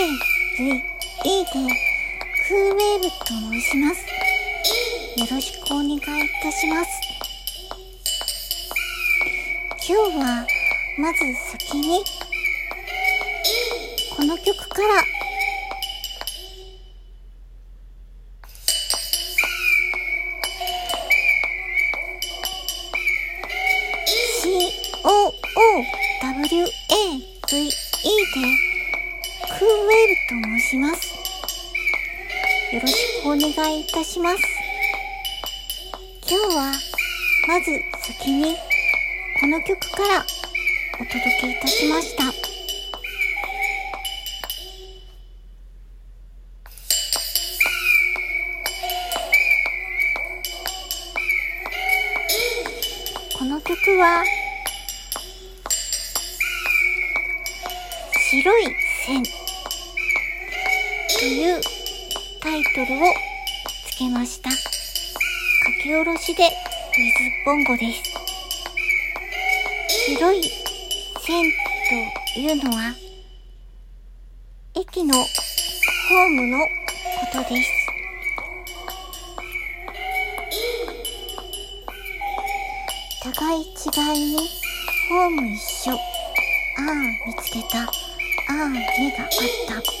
[0.00, 0.72] で、クー
[1.52, 4.00] ウェーブと申します。
[5.20, 6.00] よろしくお願いい
[6.42, 6.90] たします。
[9.86, 10.46] 今日は、
[10.96, 11.18] まず
[11.50, 12.02] 先に、
[14.16, 15.04] この曲から、
[24.40, 25.20] C-O-O-W-A-V-E
[30.70, 31.12] します。
[32.72, 32.94] よろし
[33.24, 34.42] くお願いいたします。
[36.30, 36.72] 今日は、
[37.48, 38.54] まず先に、
[39.40, 40.24] この曲から
[40.94, 42.22] お届けいたしました。
[53.36, 54.24] この曲は、
[58.30, 58.66] 白い
[59.04, 59.39] 線
[61.20, 61.60] という
[62.40, 63.02] タイトルを
[63.86, 64.48] つけました。
[64.50, 64.56] 書
[65.82, 66.44] き下ろしで
[66.96, 67.12] 水
[67.44, 68.02] ボンゴです。
[70.16, 70.42] 白い
[71.20, 71.52] 線
[72.34, 72.94] というのは、
[74.74, 77.70] 駅のホームのことです。
[83.24, 83.64] 互い違
[84.16, 84.48] いに
[85.10, 85.92] ホーム一緒。
[85.92, 86.94] ああ、
[87.26, 87.82] 見つけた。
[87.82, 87.88] あ
[88.64, 89.28] あ、目があっ
[89.84, 89.99] た。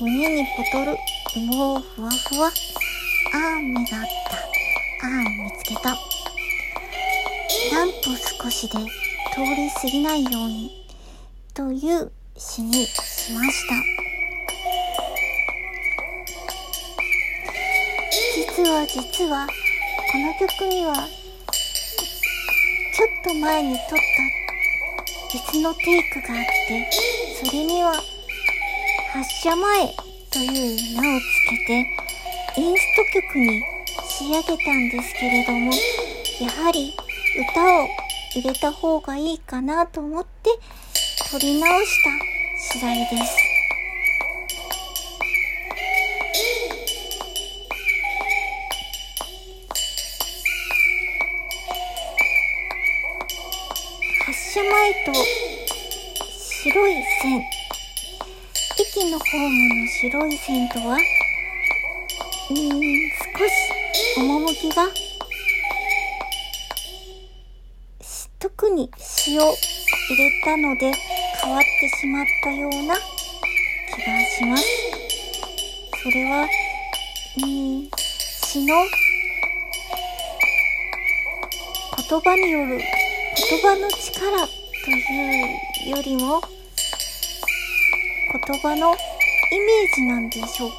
[0.00, 1.00] 胸にポトル、羽
[1.34, 2.46] 毛ふわふわ。
[2.46, 2.50] あ
[3.58, 4.36] あ、目があった。
[4.36, 5.90] ああ、見つけた。
[7.72, 10.86] ランプ少しで通り過ぎないように、
[11.52, 13.74] という詩にしました。
[18.36, 19.48] 実は実は、
[20.12, 20.94] この曲には、
[22.94, 23.96] ちょっと前に撮った
[25.32, 26.88] 別のテイクがあって、
[27.44, 28.00] それには、
[29.10, 29.94] 発射前
[30.30, 31.86] という名をつけて、
[32.58, 33.62] インスト曲に
[34.06, 35.72] 仕上げたんですけれども、
[36.40, 36.92] やはり
[37.50, 37.88] 歌を
[38.34, 40.50] 入れた方がいいかなと思って、
[41.30, 42.10] 撮り直した
[42.74, 43.36] 次第です。
[54.26, 55.12] 発射前と
[56.36, 57.57] 白い線
[58.98, 60.98] 駅のホームの白い線とは？
[62.50, 63.54] うーん少し
[64.18, 64.88] 趣が
[68.40, 69.50] 特に詩を入
[70.16, 70.92] れたので
[71.40, 74.64] 変わってしまったような気がします。
[76.02, 76.48] それは
[77.36, 77.88] うん
[78.46, 78.74] 詩の
[82.08, 84.48] 言葉による言葉の力
[84.84, 86.42] というよりも
[88.30, 88.94] 言葉の
[89.50, 90.76] イメージなんでしょうか？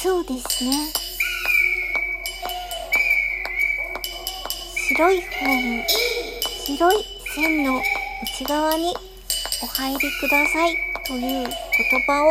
[0.00, 0.72] そうですね。
[4.88, 5.84] 白いホーム
[6.66, 7.04] 白い
[7.34, 7.80] 線の
[8.22, 8.96] 内側に
[9.62, 10.87] お入りください。
[11.08, 11.48] という言
[12.06, 12.26] 葉を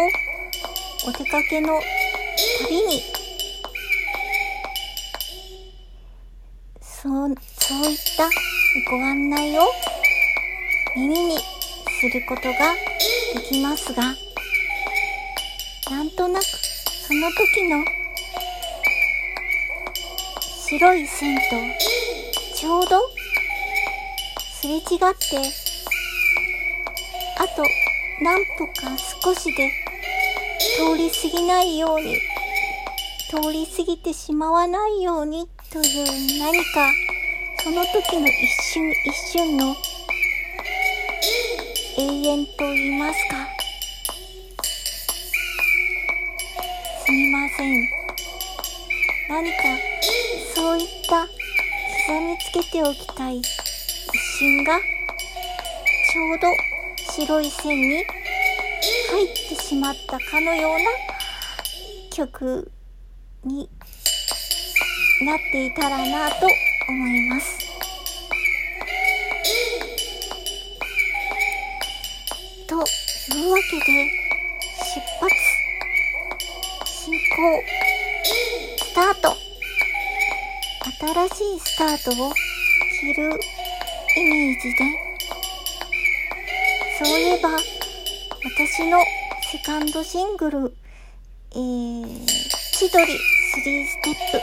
[1.09, 1.81] お出かけの
[2.61, 3.01] 旅に。
[6.79, 8.29] そう、そういった
[8.91, 9.63] ご案内を
[10.95, 11.43] 耳にす
[12.13, 12.75] ることが
[13.33, 14.03] できますが、
[15.89, 17.83] なんとなくその時の
[20.69, 21.41] 白い線と
[22.55, 23.01] ちょうど
[24.53, 24.85] すれ違って、
[27.39, 27.63] あと
[28.19, 29.71] 何歩か少しで
[30.75, 32.17] 通り過ぎないように、
[33.29, 36.89] 通り過ぎてしまわないようにという何か、
[37.63, 39.75] その時の一瞬一瞬の
[41.99, 43.47] 永遠と言いますか。
[47.05, 47.89] すみません。
[49.29, 49.57] 何か、
[50.55, 51.27] そういった
[52.07, 53.47] 刻みつけておきたい一
[54.39, 56.66] 瞬が、ちょうど
[57.19, 58.05] 白い線に
[59.09, 60.77] 入ってしまったかのような
[62.11, 62.71] 曲
[63.43, 63.67] に
[65.23, 66.45] なっていたらなと
[66.87, 67.57] 思います。
[72.67, 72.85] というわ
[73.71, 74.11] けで、
[74.93, 75.33] 出発、
[76.85, 77.19] 進行、
[78.77, 79.35] スタート、
[80.99, 82.31] 新しいスタートを
[83.01, 83.39] 切る
[84.17, 85.06] イメージで、
[86.97, 88.97] そういえば、私の
[89.51, 90.75] セカンドシングル、
[91.51, 92.25] えー、
[92.71, 93.15] 千鳥3
[93.85, 94.41] ステップ。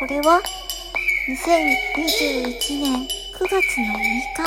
[0.00, 0.42] これは
[1.28, 4.02] 2021年9月の6
[4.34, 4.42] 日、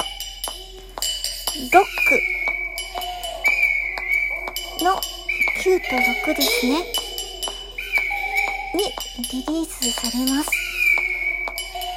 [1.72, 1.86] ロッ
[4.80, 4.92] クの
[5.64, 5.96] 9と
[6.30, 6.72] 6ですね。
[8.74, 8.84] に
[9.32, 10.50] リリースされます。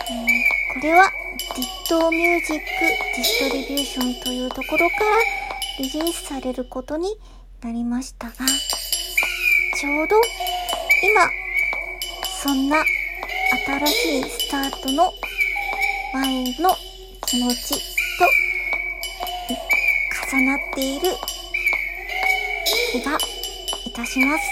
[0.08, 1.12] えー、これは
[1.56, 2.62] ディットミュージック
[3.14, 5.22] ディストリビューションというところから
[5.78, 7.16] リリースされることに
[7.62, 10.16] なりましたが、ちょうど
[11.00, 11.30] 今、
[12.42, 12.82] そんな
[13.84, 15.12] 新しいスタートの
[16.12, 16.76] 前の
[17.24, 17.76] 気持ち
[18.18, 18.24] と
[20.36, 21.02] 重なっている
[22.92, 23.16] 気が
[23.86, 24.44] いたします。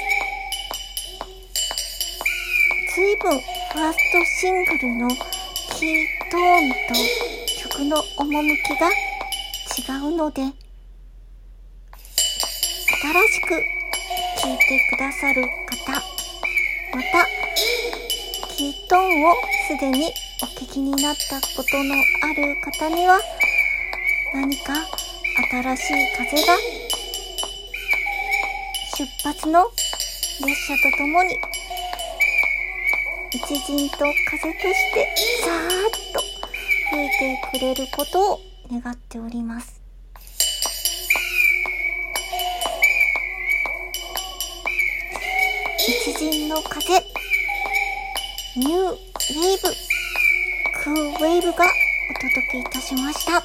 [2.95, 5.09] 随分ファーストシングルの
[5.81, 6.97] キートーンと
[7.69, 10.53] 曲の趣が違うので、新
[13.29, 13.49] しく
[14.41, 15.93] 聴いてくださる方、
[16.97, 17.29] また、
[18.57, 19.35] キートーンを
[19.69, 20.11] すでに
[20.43, 23.21] お聞きになったことのある方には、
[24.33, 24.73] 何か
[25.51, 26.57] 新しい風が
[28.97, 29.71] 出発の
[30.47, 31.39] 列車とともに
[33.35, 33.97] 一陣と
[34.31, 36.32] 風としてさーっと
[36.93, 39.81] 吹いてくれることを願っております。
[45.79, 47.03] 一陣の風、
[48.57, 49.73] ニューウェーブ、
[50.85, 53.43] クーウェーブがお届けいたしました。